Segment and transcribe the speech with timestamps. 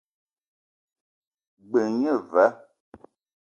[1.67, 2.45] G-beu gne va.